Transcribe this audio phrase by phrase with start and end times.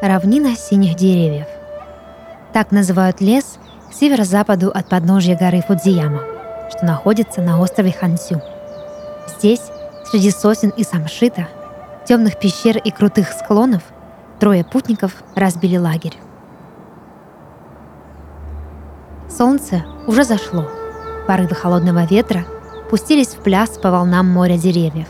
[0.00, 1.46] Равнина синих деревьев.
[2.54, 3.58] Так называют лес
[3.90, 6.22] к северо-западу от подножья горы Фудзияма,
[6.70, 8.40] что находится на острове Хансю.
[9.28, 9.60] Здесь,
[10.10, 11.48] среди сосен и самшита,
[12.08, 13.82] темных пещер и крутых склонов,
[14.38, 16.16] трое путников разбили лагерь.
[19.28, 20.66] Солнце уже зашло.
[21.26, 22.46] Порывы холодного ветра
[22.88, 25.08] пустились в пляс по волнам моря деревьев,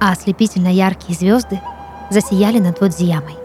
[0.00, 1.60] а ослепительно яркие звезды
[2.08, 3.43] засияли над Водзиямой.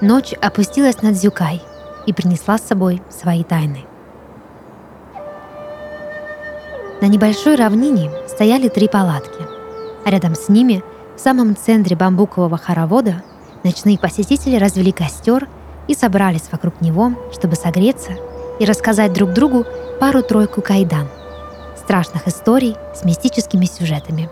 [0.00, 1.60] Ночь опустилась над Зюкай
[2.06, 3.84] и принесла с собой свои тайны.
[7.02, 9.46] На небольшой равнине стояли три палатки,
[10.04, 10.82] а рядом с ними,
[11.16, 13.22] в самом центре бамбукового хоровода,
[13.62, 15.48] ночные посетители развели костер
[15.86, 18.12] и собрались вокруг него, чтобы согреться
[18.58, 19.66] и рассказать друг другу
[20.00, 21.08] пару-тройку кайдан–
[21.76, 24.30] страшных историй с мистическими сюжетами.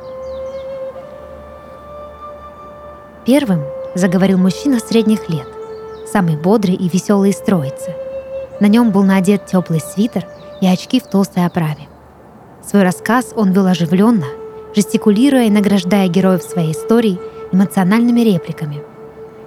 [3.26, 5.48] Первым заговорил мужчина средних лет,
[6.12, 7.94] самый бодрый и веселый из троицы.
[8.60, 10.26] На нем был надет теплый свитер
[10.60, 11.88] и очки в толстой оправе.
[12.66, 14.26] Свой рассказ он вел оживленно,
[14.74, 17.18] жестикулируя и награждая героев своей истории
[17.52, 18.82] эмоциональными репликами.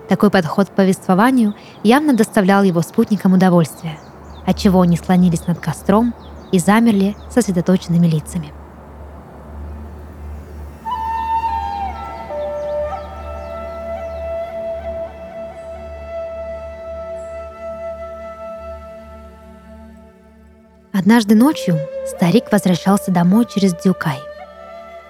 [0.10, 3.98] Такой подход к повествованию явно доставлял его спутникам удовольствие–
[4.46, 6.14] отчего они склонились над костром
[6.52, 8.52] и замерли сосредоточенными лицами.
[21.02, 24.20] Однажды ночью старик возвращался домой через Дюкай.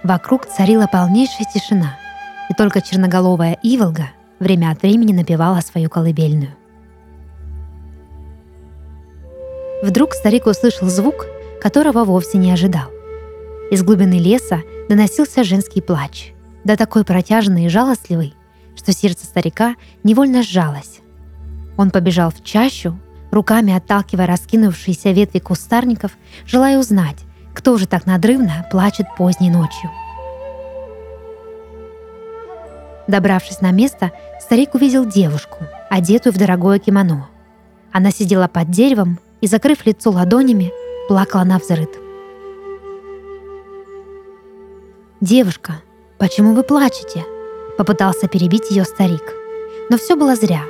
[0.03, 1.97] Вокруг царила полнейшая тишина,
[2.49, 6.55] и только черноголовая Иволга время от времени напевала свою колыбельную.
[9.83, 11.25] Вдруг старик услышал звук,
[11.61, 12.89] которого вовсе не ожидал.
[13.69, 16.31] Из глубины леса доносился женский плач,
[16.63, 18.33] да такой протяжный и жалостливый,
[18.77, 21.01] что сердце старика невольно сжалось.
[21.75, 22.97] Он побежал в чащу,
[23.31, 26.11] руками отталкивая раскинувшиеся ветви кустарников,
[26.45, 27.17] желая узнать,
[27.53, 29.89] кто же так надрывно плачет поздней ночью.
[33.07, 35.57] Добравшись на место, старик увидел девушку,
[35.89, 37.27] одетую в дорогое кимоно.
[37.91, 40.71] Она сидела под деревом и, закрыв лицо ладонями,
[41.07, 41.89] плакала на взрыд.
[45.19, 45.81] «Девушка,
[46.17, 47.25] почему вы плачете?»—
[47.77, 49.33] попытался перебить ее старик.
[49.89, 50.63] Но все было зря.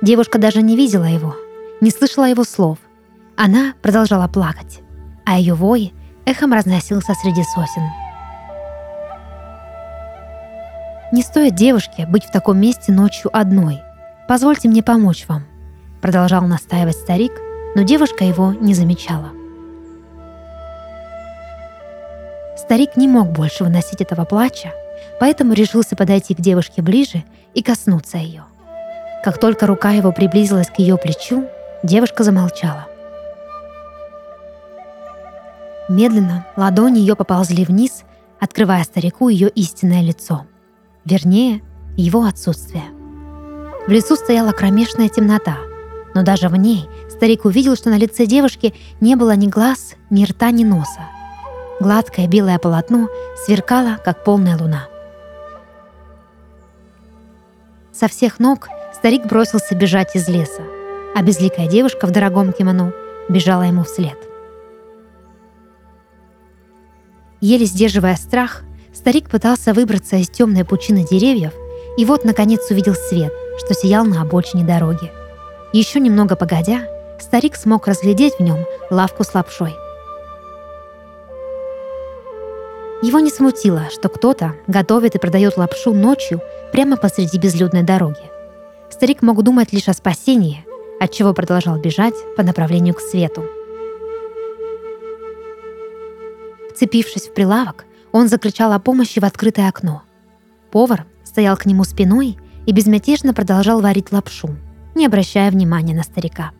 [0.00, 1.34] Девушка даже не видела его,
[1.80, 2.78] не слышала его слов.
[3.36, 4.80] Она продолжала плакать,
[5.24, 5.92] а ее вой
[6.26, 7.82] эхом разносился среди сосен.
[11.12, 13.80] «Не стоит девушке быть в таком месте ночью одной.
[14.28, 15.44] Позвольте мне помочь вам»,—
[16.00, 17.32] продолжал настаивать старик—
[17.74, 19.30] но девушка его не замечала.
[22.56, 24.72] Старик не мог больше выносить этого плача,
[25.18, 27.24] поэтому решился подойти к девушке ближе
[27.54, 28.44] и коснуться ее.
[29.24, 31.46] Как только рука его приблизилась к ее плечу,
[31.82, 32.86] девушка замолчала.
[35.88, 38.04] Медленно ладони ее поползли вниз,
[38.38, 40.46] открывая старику ее истинное лицо.
[41.04, 41.62] Вернее,
[41.96, 42.84] его отсутствие.
[43.86, 45.56] В лесу стояла кромешная темнота,
[46.14, 46.88] но даже в ней
[47.20, 51.02] Старик увидел, что на лице девушки не было ни глаз, ни рта, ни носа.
[51.78, 53.10] Гладкое белое полотно
[53.44, 54.88] сверкало, как полная луна.
[57.92, 60.62] Со всех ног старик бросился бежать из леса,
[61.14, 62.92] а безликая девушка в дорогом кимоно
[63.28, 64.16] бежала ему вслед.
[67.40, 68.62] Еле сдерживая страх,
[68.92, 71.52] старик пытался выбраться из темной пучины деревьев
[71.96, 75.10] и вот, наконец, увидел свет, что сиял на обочине дороги.
[75.72, 76.82] Еще немного погодя,
[77.20, 79.74] старик смог разглядеть в нем лавку с лапшой.
[83.02, 86.42] Его не смутило, что кто-то готовит и продает лапшу ночью
[86.72, 88.30] прямо посреди безлюдной дороги.
[88.90, 90.66] Старик мог думать лишь о спасении,
[91.00, 93.44] отчего продолжал бежать по направлению к свету.
[96.70, 100.02] Вцепившись в прилавок, он закричал о помощи в открытое окно.
[100.70, 104.56] Повар стоял к нему спиной и безмятежно продолжал варить лапшу,
[104.94, 106.52] не обращая внимания на старика.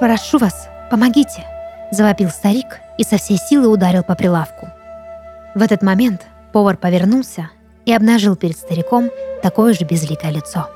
[0.00, 1.44] «Прошу вас, помогите!»–
[1.90, 4.68] завопил старик и со всей силы ударил по прилавку.
[5.54, 7.50] В этот момент повар повернулся
[7.86, 9.10] и обнажил перед стариком
[9.42, 10.68] такое же безликое лицо.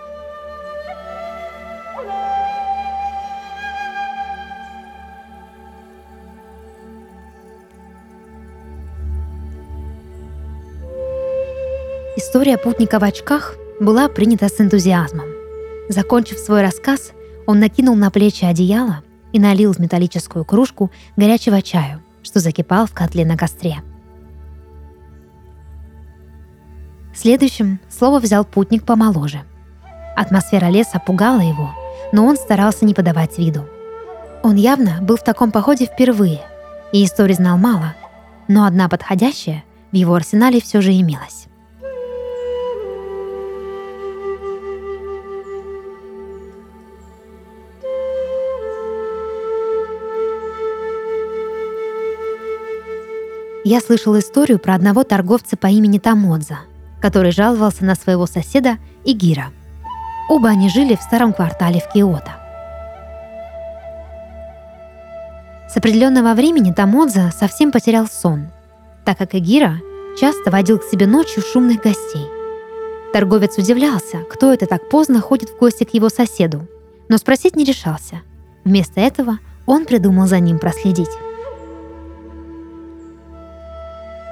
[12.37, 15.25] История путника в очках была принята с энтузиазмом.
[15.89, 17.13] Закончив свой рассказ,
[17.47, 19.03] он накинул на плечи одеяло
[19.33, 23.77] и налил в металлическую кружку горячего чаю, что закипал в котле на костре.
[27.15, 29.41] Следующим слово взял путник помоложе.
[30.15, 31.71] Атмосфера леса пугала его,
[32.13, 33.65] но он старался не подавать виду.
[34.43, 36.43] Он явно был в таком походе впервые,
[36.93, 37.95] и истории знал мало,
[38.47, 41.47] но одна подходящая в его арсенале все же имелась.
[53.69, 56.61] Я слышал историю про одного торговца по имени Тамодза,
[57.01, 59.47] который жаловался на своего соседа Игира.
[60.29, 62.37] Оба они жили в старом квартале в Киото.
[65.69, 68.53] С определенного времени Тамодза совсем потерял сон,
[69.05, 69.81] так как Игира
[70.17, 72.29] часто водил к себе ночью шумных гостей.
[73.13, 76.69] Торговец удивлялся, кто это так поздно ходит в гости к его соседу,
[77.09, 78.21] но спросить не решался.
[78.63, 81.11] Вместо этого он придумал за ним проследить.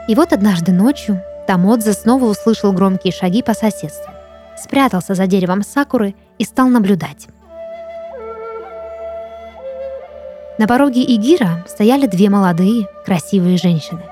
[0.07, 4.13] И вот однажды ночью Тамодзе снова услышал громкие шаги по соседству,
[4.57, 7.29] спрятался за деревом сакуры и стал наблюдать.
[10.59, 14.03] На пороге Игира стояли две молодые, красивые женщины.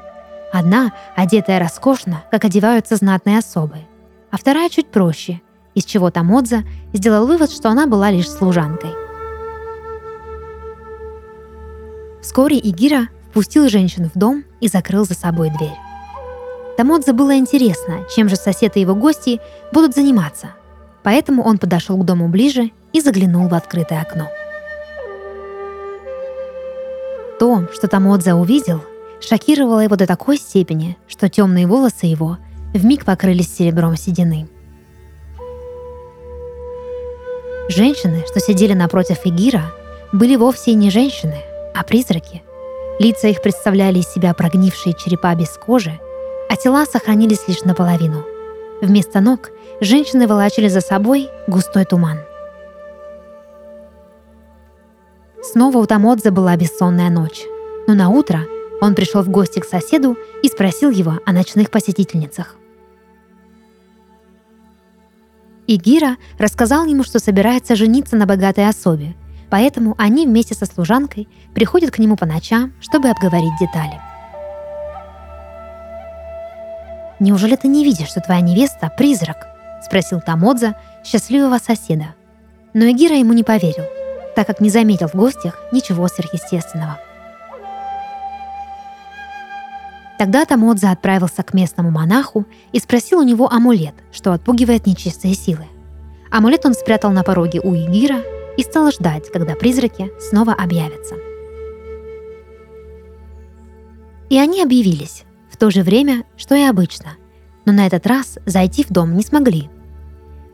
[0.52, 3.76] Одна, одетая роскошно, как одеваются знатные особы,
[4.30, 5.40] а вторая чуть проще,
[5.74, 8.90] из чего Тамодза сделал вывод, что она была лишь служанкой.
[12.22, 15.78] Вскоре Игира впустил женщин в дом и закрыл за собой дверь.
[16.76, 19.40] Тамодзе было интересно, чем же сосед и его гости
[19.72, 20.48] будут заниматься,
[21.02, 24.28] поэтому он подошел к дому ближе и заглянул в открытое окно.
[27.40, 28.82] То, что Тамодзе увидел,
[29.20, 32.36] шокировало его до такой степени, что темные волосы его
[32.74, 34.46] вмиг покрылись серебром седины.
[37.70, 39.72] Женщины, что сидели напротив Игира,
[40.12, 41.38] были вовсе не женщины,
[41.74, 42.42] а призраки–
[43.02, 45.98] Лица их представляли из себя прогнившие черепа без кожи,
[46.48, 48.24] а тела сохранились лишь наполовину.
[48.80, 49.50] Вместо ног
[49.80, 52.20] женщины волочили за собой густой туман.
[55.42, 57.42] Снова у Тамодзе была бессонная ночь,
[57.88, 58.42] но на утро
[58.80, 62.54] он пришел в гости к соседу и спросил его о ночных посетительницах.
[65.66, 69.16] Игира рассказал ему, что собирается жениться на богатой особе,
[69.52, 74.00] Поэтому они вместе со служанкой приходят к нему по ночам, чтобы обговорить детали.
[77.20, 79.46] «Неужели ты не видишь, что твоя невеста— призрак?»—
[79.84, 82.14] спросил Тамодза счастливого соседа.
[82.72, 83.84] Но Эгира ему не поверил,
[84.34, 86.98] так как не заметил в гостях ничего сверхъестественного.
[90.18, 95.66] Тогда Тамодза отправился к местному монаху и спросил у него амулет, что отпугивает нечистые силы.
[96.30, 98.22] Амулет он спрятал на пороге у Игира
[98.56, 101.16] и стала ждать, когда призраки снова объявятся.
[104.30, 107.16] И они объявились в то же время, что и обычно,
[107.64, 109.68] но на этот раз зайти в дом не смогли.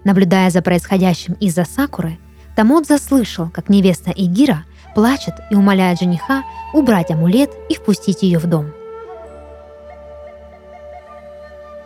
[0.04, 2.18] Наблюдая за происходящим из-за Сакуры,
[2.56, 4.64] Тамот заслышал, как невеста Игира
[4.94, 6.42] плачет и умоляет жениха
[6.74, 8.72] убрать амулет и впустить ее в дом.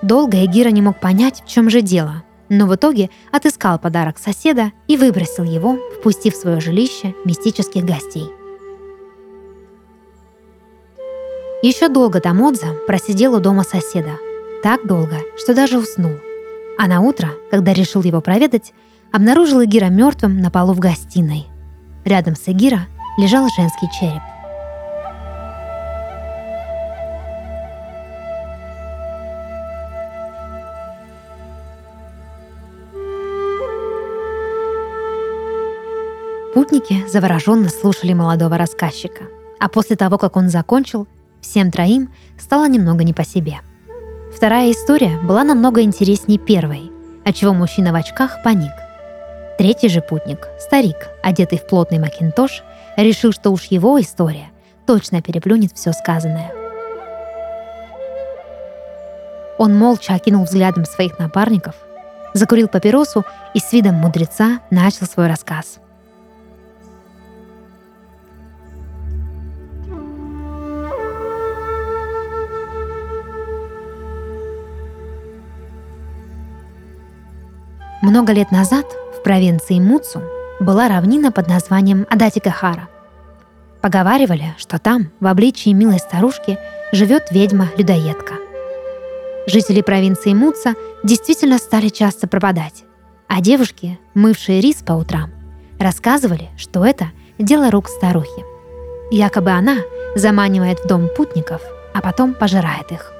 [0.01, 4.73] Долго Игира не мог понять, в чем же дело– но в итоге отыскал подарок соседа
[4.87, 8.29] и выбросил его, впустив в свое жилище мистических гостей.
[11.63, 14.19] Еще долго Тамодза просидел у дома соседа.
[14.63, 16.13] Так долго, что даже уснул.
[16.79, 18.75] А на утро, когда решил его проведать,
[19.13, 21.47] обнаружил Игира мертвым на полу в гостиной.
[22.05, 24.32] Рядом с Игира лежал женский череп.
[36.55, 39.25] Путники завороженно слушали молодого рассказчика,
[39.59, 41.09] а после того, как он закончил,
[41.41, 43.61] всем троим стало немного не по себе.
[44.37, 46.93] Вторая история была намного интереснее первой,
[47.25, 48.73] отчего мужчина в очках паник.
[49.57, 52.63] Третий же путник, старик, одетый в плотный макинтош,
[52.99, 54.51] решил, что уж его история
[54.87, 56.53] точно переплюнет все сказанное.
[59.57, 61.77] Он молча окинул взглядом своих напарников,
[62.35, 65.79] закурил папиросу и с видом мудреца начал свой рассказ–
[78.03, 78.85] Много лет назад
[79.17, 80.23] в провинции Муцу
[80.59, 82.89] была равнина под названием Адатикахара.
[83.81, 86.59] Поговаривали, что там, в обличии милой старушки,
[86.91, 88.35] живет ведьма-людоедка.
[89.47, 92.83] Жители провинции Муца действительно стали часто пропадать,
[93.29, 95.31] а девушки, мывшие рис по утрам,
[95.79, 98.45] рассказывали, что это дело рук старухи.
[99.13, 99.77] Якобы она
[100.17, 101.63] заманивает в дом путников,
[101.95, 103.13] а потом пожирает их.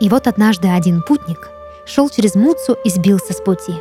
[0.00, 1.50] И вот однажды один путник
[1.86, 3.72] шел через Муцу и сбился с пути.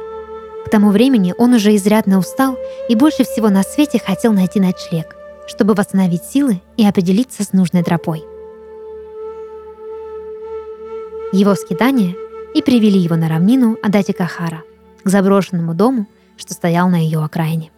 [0.65, 2.57] К тому времени он уже изрядно устал
[2.89, 5.15] и больше всего на свете хотел найти ночлег,
[5.47, 8.24] чтобы восстановить силы и определиться с нужной тропой.
[11.31, 12.15] Его скитания
[12.53, 14.62] и привели его на равнину Адати-Кахара,
[15.03, 16.07] к заброшенному дому,
[16.38, 17.71] что стоял на ее окраине.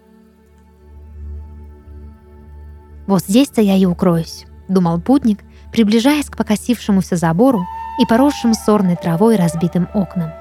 [3.07, 5.39] «Вот здесь-то я и укроюсь»,— думал путник,
[5.71, 7.65] приближаясь к покосившемуся забору
[7.99, 10.31] и поросшим сорной травой разбитым окнам.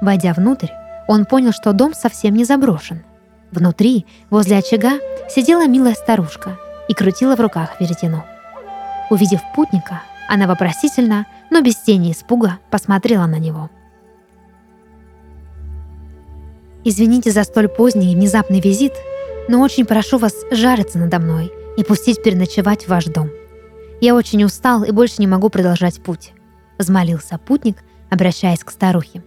[0.00, 0.70] Войдя внутрь,
[1.06, 3.02] он понял, что дом совсем не заброшен.
[3.50, 8.24] Внутри, возле очага, сидела милая старушка и крутила в руках веретено.
[9.10, 13.70] Увидев путника, она вопросительно, но без тени испуга, посмотрела на него.
[16.84, 18.92] «Извините за столь поздний и внезапный визит,
[19.48, 23.30] но очень прошу вас жариться надо мной и пустить переночевать в ваш дом.
[24.00, 26.32] Я очень устал и больше не могу продолжать путь»,—
[26.78, 27.78] взмолился путник,
[28.10, 29.22] обращаясь к старухе.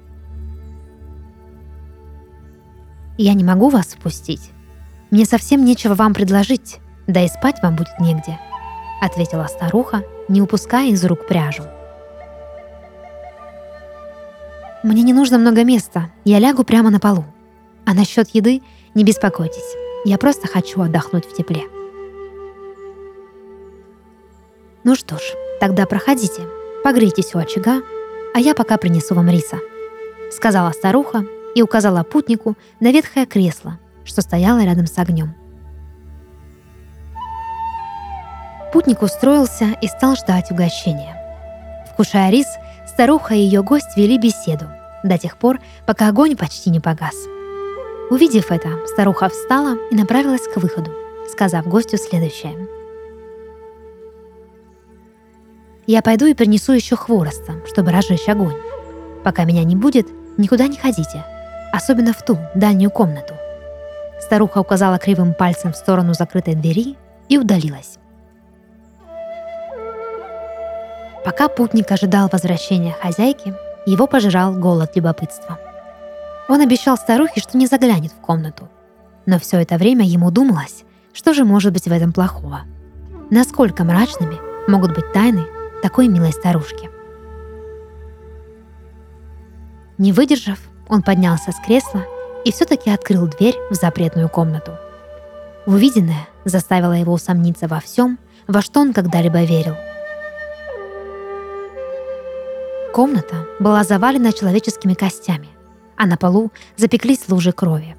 [3.18, 4.52] «Я не могу вас впустить.
[5.12, 8.40] Мне совсем нечего вам предложить, да и спать вам будет негде»,—
[9.02, 11.64] ответила старуха, не упуская из рук пряжу.
[14.84, 17.26] «Мне не нужно много места, я лягу прямо на полу.
[17.86, 18.62] А насчет еды
[18.94, 19.76] не беспокойтесь,
[20.06, 21.81] я просто хочу отдохнуть в тепле».
[24.84, 25.22] «Ну что ж,
[25.60, 26.42] тогда проходите,
[26.84, 27.82] погрейтесь у очага,
[28.34, 29.60] а я пока принесу вам риса»,—
[30.32, 31.24] сказала старуха
[31.54, 35.36] и указала путнику на ветхое кресло, что стояло рядом с огнем.
[38.74, 41.18] Путник устроился и стал ждать угощения.
[41.92, 42.48] Вкушая рис,
[42.88, 44.66] старуха и ее гость вели беседу
[45.04, 47.16] до тех пор, пока огонь почти не погас.
[48.10, 50.92] Увидев это, старуха встала и направилась к выходу,
[51.30, 52.81] сказав гостю следующее.
[55.88, 58.56] «Я пойду и принесу еще хвороста, чтобы разжечь огонь.
[59.24, 60.08] Пока меня не будет,
[60.38, 61.26] никуда не ходите,
[61.72, 63.34] особенно в ту дальнюю комнату».
[64.20, 66.96] Старуха указала кривым пальцем в сторону закрытой двери
[67.28, 67.98] и удалилась.
[71.26, 73.54] Пока путник ожидал возвращения хозяйки,
[73.86, 75.60] его пожирал голод любопытства.
[76.50, 78.70] Он обещал старухе, что не заглянет в комнату.
[79.26, 80.84] Но все это время ему думалось,
[81.14, 82.62] что же может быть в этом плохого.
[83.30, 84.38] Насколько мрачными
[84.70, 85.46] могут быть тайны
[85.82, 86.90] такой милой старушки.
[89.98, 90.60] Не выдержав,
[90.90, 92.06] он поднялся с кресла
[92.44, 94.72] и все-таки открыл дверь в запретную комнату.
[95.66, 99.76] Увиденное заставило его усомниться во всем, во что он когда-либо верил–
[102.94, 105.48] Комната была завалена человеческими костями,
[105.96, 107.96] а на полу запеклись лужи крови.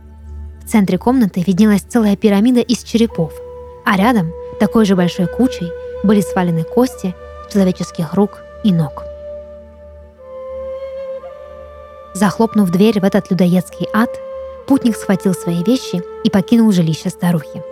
[0.63, 3.33] В центре комнаты виднелась целая пирамида из черепов,
[3.87, 5.71] а рядом, такой же большой кучей,
[6.05, 7.15] были свалены кости
[7.53, 9.05] человеческих рук и ног.
[12.15, 14.11] Захлопнув дверь в этот людоедский ад,
[14.67, 17.63] путник схватил свои вещи и покинул жилище старухи.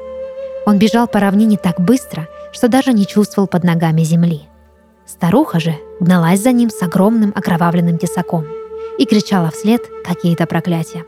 [0.66, 4.42] Он бежал по равнине так быстро, что даже не чувствовал под ногами земли.
[5.06, 8.46] Старуха же гналась за ним с огромным окровавленным тесаком
[8.98, 11.04] и кричала вслед какие-то проклятия.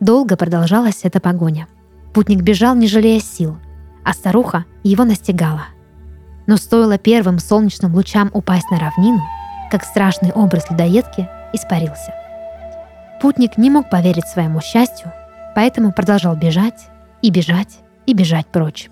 [0.00, 1.66] Долго продолжалась эта погоня.
[2.12, 3.56] Путник бежал, не жалея сил,
[4.04, 5.66] а старуха его настигала.
[6.46, 9.22] Но стоило первым солнечным лучам упасть на равнину,
[9.70, 12.12] как страшный образ людоедки испарился.
[13.20, 15.10] Путник не мог поверить своему счастью,
[15.54, 16.88] поэтому продолжал бежать
[17.22, 18.90] и бежать и бежать прочь.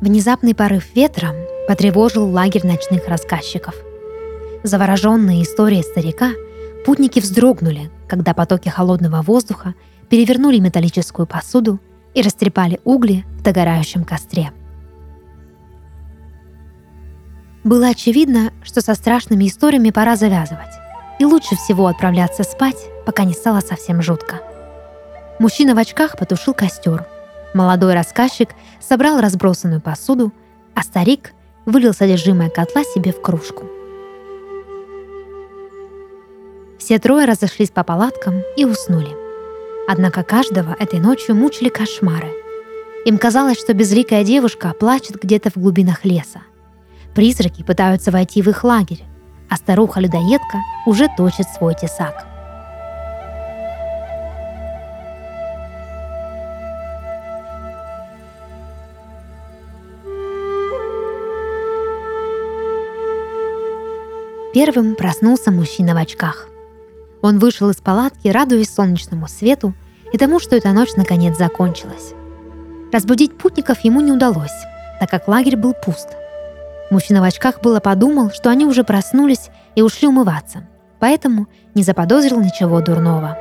[0.00, 1.32] Внезапный порыв ветра
[1.66, 3.74] потревожил лагерь ночных рассказчиков.
[4.62, 6.30] Завороженные историей старика,
[6.84, 9.74] путники вздрогнули, когда потоки холодного воздуха
[10.08, 11.80] перевернули металлическую посуду
[12.14, 14.52] и растрепали угли в догорающем костре.
[17.64, 20.74] Было очевидно, что со страшными историями пора завязывать,
[21.18, 24.40] и лучше всего отправляться спать, пока не стало совсем жутко.
[25.38, 27.06] Мужчина в очках потушил костер–
[27.54, 28.50] Молодой рассказчик
[28.80, 30.32] собрал разбросанную посуду,
[30.74, 31.34] а старик
[31.66, 33.64] вылил содержимое котла себе в кружку.
[36.78, 39.16] Все трое разошлись по палаткам и уснули.
[39.88, 42.32] Однако каждого этой ночью мучили кошмары.
[43.04, 46.42] Им казалось, что безликая девушка плачет где-то в глубинах леса.
[47.14, 49.02] Призраки пытаются войти в их лагерь,
[49.48, 52.26] а старуха-людоедка уже точит свой тесак–
[64.52, 66.46] Первым проснулся мужчина в очках.
[67.22, 69.72] Он вышел из палатки, радуясь солнечному свету
[70.12, 72.12] и тому, что эта ночь наконец закончилась.
[72.92, 74.52] Разбудить путников ему не удалось,
[75.00, 76.08] так как лагерь был пуст.
[76.90, 80.68] Мужчина в очках было подумал, что они уже проснулись и ушли умываться,
[81.00, 83.38] поэтому не заподозрил ничего дурного.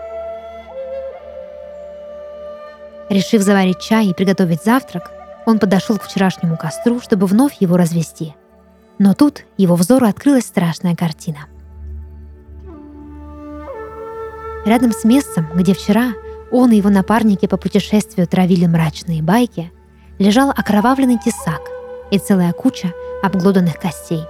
[3.10, 5.12] Решив заварить чай и приготовить завтрак,
[5.46, 8.36] он подошел к вчерашнему костру, чтобы вновь его развести.
[9.04, 11.48] Но тут его взору открылась страшная картина.
[14.64, 16.14] Рядом с местом, где вчера
[16.52, 19.72] он и его напарники по путешествию травили мрачные байки,
[20.20, 21.62] лежал окровавленный тесак
[22.12, 22.94] и целая куча
[23.24, 24.22] обглоданных костей.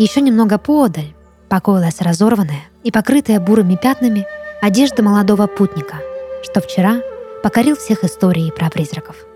[0.00, 1.14] Еще немного поодаль
[1.48, 4.26] покоилась разорванная и покрытая бурыми пятнами
[4.60, 5.98] одежда молодого путника,
[6.42, 7.02] что вчера
[7.44, 9.29] покорил всех историей про призраков.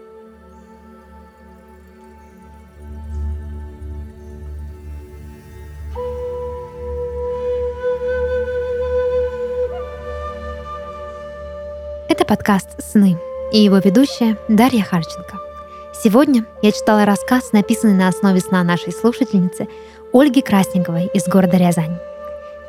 [12.24, 13.18] Это подкаст «Сны»
[13.52, 15.36] и его ведущая Дарья Харченко.
[16.02, 19.68] Сегодня я читала рассказ, написанный на основе сна нашей слушательницы
[20.10, 21.98] Ольги Красниковой из города Рязань.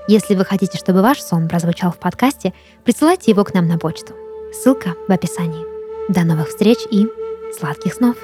[0.10, 4.12] Если вы хотите, чтобы ваш сон прозвучал в подкасте, присылайте его к нам на почту.
[4.52, 5.64] Ссылка в описании.
[6.12, 7.08] До новых встреч и
[7.58, 8.18] сладких снов!